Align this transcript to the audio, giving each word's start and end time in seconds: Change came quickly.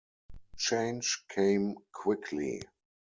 Change 0.57 1.25
came 1.29 1.75
quickly. 1.91 2.63